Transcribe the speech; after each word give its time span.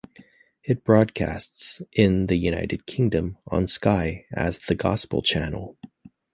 It 0.63 0.83
broadcasts 0.83 1.79
in 1.93 2.25
the 2.25 2.35
United 2.35 2.87
Kingdom 2.87 3.37
on 3.45 3.67
Sky 3.67 4.25
as 4.33 4.57
The 4.57 4.73
Gospel 4.73 5.21
Channel. 5.21 5.77